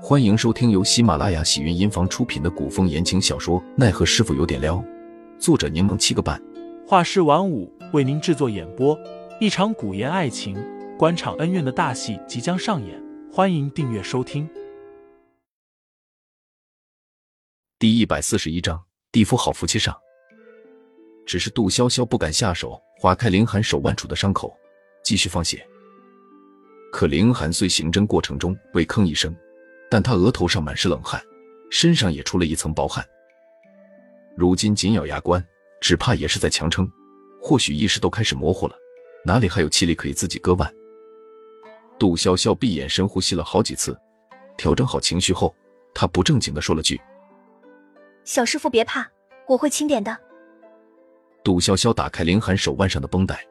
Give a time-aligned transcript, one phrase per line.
[0.00, 4.76] 欢迎收听由喜马拉雅喜云音房出品的古风言情小说《奈何师傅有点撩》，
[5.40, 6.40] 作者柠檬七个半，
[6.86, 8.96] 画师晚舞为您制作演播。
[9.40, 10.56] 一场古言爱情、
[10.96, 14.48] 官场恩怨的大戏即将上演，欢迎订阅收听。
[17.76, 18.80] 第一百四十一章，
[19.10, 19.94] 地府好福气上。
[21.26, 24.56] 只是杜潇潇不敢下手划开凌寒手腕处的伤口，
[25.02, 25.66] 继续放血。
[26.92, 29.34] 可凌寒虽刑侦过程中未吭一声。
[29.90, 31.22] 但他额头上满是冷汗，
[31.70, 33.04] 身上也出了一层薄汗。
[34.36, 35.44] 如今紧咬牙关，
[35.80, 36.90] 只怕也是在强撑。
[37.40, 38.74] 或许意识都开始模糊了，
[39.24, 40.72] 哪里还有气力可以自己割腕？
[41.98, 43.96] 杜潇潇闭眼深呼吸了好几次，
[44.56, 45.54] 调整好情绪后，
[45.94, 47.00] 他不正经的说了句
[48.24, 49.08] ：“小师傅别怕，
[49.46, 50.16] 我会轻点的。”
[51.44, 53.46] 杜潇潇打开凌寒手腕上的绷带，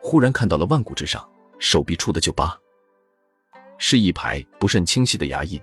[0.00, 1.26] 忽然看到了腕骨之上
[1.58, 2.58] 手臂处的旧疤，
[3.76, 5.60] 是一排不甚清晰的牙印。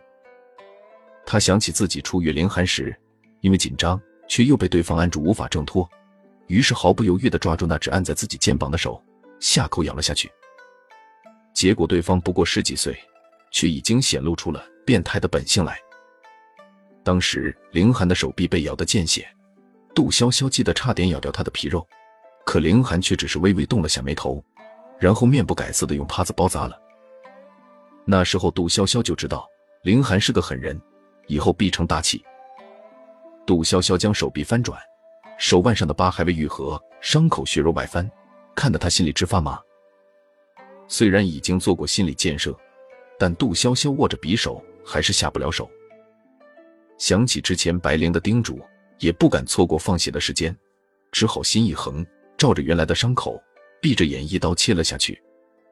[1.25, 2.95] 他想起自己初遇凌寒时，
[3.41, 5.89] 因为紧张却又被对方按住无法挣脱，
[6.47, 9.01] 于是毫不犹豫地抓住那只按在自己肩膀的手，
[9.39, 10.31] 下口咬了下去。
[11.53, 12.97] 结果对方不过十几岁，
[13.51, 15.79] 却已经显露出了变态的本性来。
[17.03, 19.27] 当时凌寒的手臂被咬得见血，
[19.93, 21.87] 杜潇潇记得差点咬掉他的皮肉，
[22.45, 24.43] 可凌寒却只是微微动了下眉头，
[24.99, 26.79] 然后面不改色地用帕子包扎了。
[28.05, 29.47] 那时候杜潇潇就知道
[29.83, 30.79] 凌寒是个狠人。
[31.27, 32.23] 以后必成大器。
[33.45, 34.79] 杜潇潇将手臂翻转，
[35.37, 38.09] 手腕上的疤还未愈合，伤口血肉外翻，
[38.55, 39.59] 看得他心里直发麻。
[40.87, 42.55] 虽然已经做过心理建设，
[43.19, 45.69] 但杜潇潇握着匕首还是下不了手。
[46.97, 48.59] 想起之前白灵的叮嘱，
[48.99, 50.55] 也不敢错过放血的时间，
[51.11, 52.05] 只好心一横，
[52.37, 53.41] 照着原来的伤口，
[53.81, 55.21] 闭着眼一刀切了下去，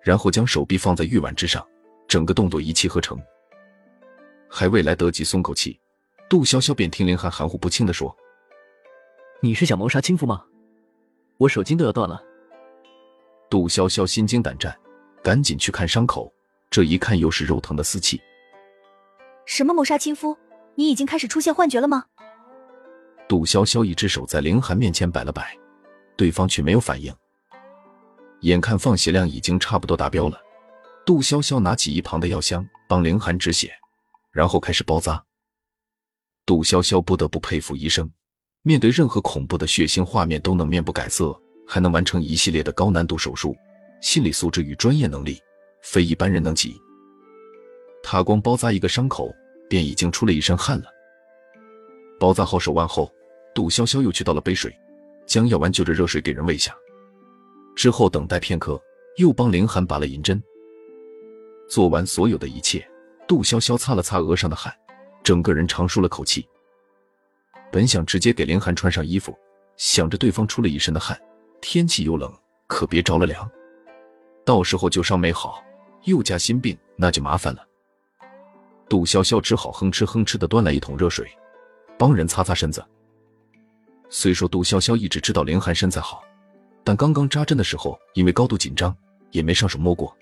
[0.02, 1.66] 然后将手臂放在玉碗之上，
[2.08, 3.20] 整个动作一气呵成。
[4.56, 5.80] 还未来得及松口气，
[6.30, 8.16] 杜潇潇便听林寒含糊不清的说
[9.42, 10.46] ：“你是想谋杀亲夫吗？
[11.40, 12.24] 我手筋都要断了。”
[13.50, 14.78] 杜潇潇心惊胆战，
[15.24, 16.32] 赶紧去看伤口，
[16.70, 18.22] 这一看又是肉疼的死气。
[19.48, 20.38] 什么谋杀亲夫？
[20.76, 22.06] 你已经开始出现幻觉了吗？
[23.28, 25.58] 杜潇潇一只手在凌寒面前摆了摆，
[26.16, 27.12] 对方却没有反应。
[28.42, 30.40] 眼看放血量已经差不多达标了，
[31.04, 33.74] 杜潇潇拿起一旁的药箱帮凌寒止血。
[34.34, 35.24] 然后开始包扎。
[36.46, 38.12] 杜潇潇不得不佩服医生，
[38.64, 43.56] 面对任何恐怖的血腥画面都能面不改色，还能完成一系列的高难度手术，
[44.02, 45.40] 心理素质与专业能力
[45.82, 46.76] 非一般人能及。
[48.02, 49.32] 他光包扎一个伤口，
[49.70, 50.86] 便已经出了一身汗了。
[52.20, 53.10] 包扎好手腕后，
[53.56, 54.76] 杜潇潇又去倒了杯水，
[55.26, 56.76] 将药丸就着热水给人喂下。
[57.76, 58.82] 之后等待片刻，
[59.18, 60.42] 又帮凌寒拔了银针。
[61.70, 62.86] 做完所有的一切。
[63.28, 64.74] 杜潇潇擦了擦额上的汗，
[65.24, 66.48] 整个人长舒了口气。
[67.72, 69.38] 本想直接给凌寒穿上衣服，
[69.78, 71.20] 想着对方出了一身的汗，
[71.62, 72.32] 天气又冷，
[72.68, 73.50] 可别着了凉，
[74.46, 75.64] 到时候旧伤没好，
[76.04, 77.66] 又加心病，那就麻烦了。
[78.90, 81.28] 杜潇潇只好哼哧哼哧的端来一桶热水，
[81.98, 82.84] 帮人擦擦身子。
[84.10, 86.24] 虽说杜潇潇一直知道凌寒身材好，
[86.84, 88.96] 但刚刚扎针的时候因为高度紧张，
[89.32, 90.16] 也没上手摸过。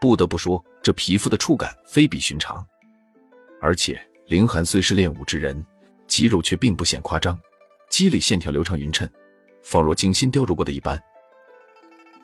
[0.00, 2.62] 不得不说，这皮肤的触感非比寻常，
[3.58, 5.64] 而且凌寒虽是练武之人，
[6.06, 7.40] 肌肉却并不显夸张，
[7.88, 9.08] 肌理线条流畅匀称，
[9.62, 11.02] 仿若精心雕琢过的一般。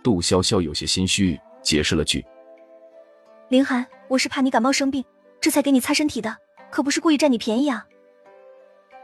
[0.03, 2.23] 杜潇潇有些心虚，解释了句
[3.49, 5.03] ：“凌寒，我是怕你感冒生病，
[5.41, 6.37] 这才给你擦身体的，
[6.71, 7.87] 可不是故意占你便宜啊。”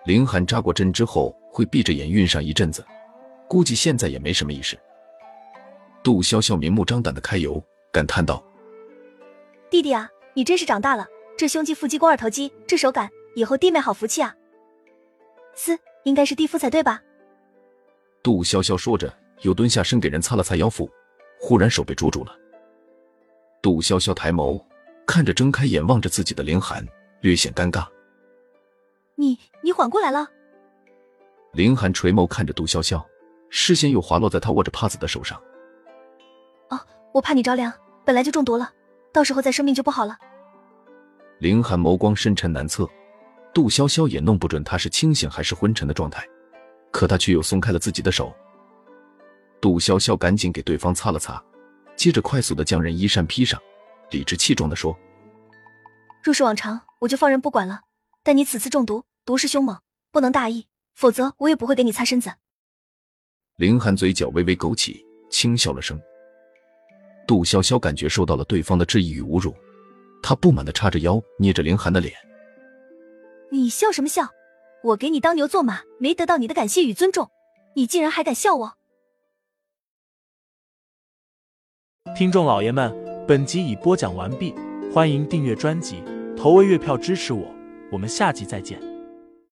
[0.04, 2.84] 凌寒扎过针之后会闭着眼晕上一阵子，
[3.48, 4.78] 估计现在也没什么意识。
[6.02, 8.44] 杜潇潇明目张胆的揩油，感叹道。
[9.76, 11.06] 弟弟啊，你真是长大了，
[11.36, 14.34] 这胸肌、腹肌、肱二头肌，这手感，以后弟妹好福气啊！
[15.54, 17.02] 嘶，应该是弟夫才对吧？
[18.22, 20.90] 杜潇潇说着，又蹲下身给人擦了擦腰腹，
[21.38, 22.34] 忽然手被捉住了。
[23.60, 24.64] 杜潇潇抬眸，
[25.06, 26.82] 看着睁开眼望着自己的凌寒，
[27.20, 27.86] 略显尴尬。
[29.14, 30.26] 你你缓过来了？
[31.52, 33.04] 凌寒垂眸看着杜潇潇，
[33.50, 35.38] 视线又滑落在他握着帕子的手上。
[36.70, 36.80] 哦，
[37.12, 37.70] 我怕你着凉，
[38.06, 38.72] 本来就中毒了。
[39.16, 40.18] 到时候再生病就不好了。
[41.38, 42.86] 凌寒眸光深沉难测，
[43.54, 46.22] 杜潇潇也弄不准他是清醒还是昏沉的状态，
[46.92, 48.30] 可他却又松开了自己的手。
[49.58, 51.42] 杜潇潇赶紧给对方擦了擦，
[51.96, 53.58] 接着快速的将人衣衫披上，
[54.10, 54.94] 理直气壮的说
[56.22, 57.80] ：“若是往常，我就放任不管了，
[58.22, 59.80] 但你此次中毒，毒势凶猛，
[60.12, 62.34] 不能大意，否则我也不会给你擦身子。”
[63.56, 65.98] 凌寒嘴角微微勾起，轻笑了声。
[67.26, 69.54] 杜潇潇感觉受到了对方的质疑与侮辱，
[70.22, 72.14] 她不满的叉着腰，捏着凌寒的脸。
[73.50, 74.28] 你笑什么笑？
[74.82, 77.30] 我给你当牛做马，没得到你的感谢与尊重，
[77.74, 78.72] 你竟然还敢笑我！
[82.16, 82.94] 听众老爷们，
[83.26, 84.54] 本集已播讲完毕，
[84.92, 86.02] 欢迎订阅专辑，
[86.36, 87.52] 投喂月票支持我，
[87.90, 88.80] 我们下集再见。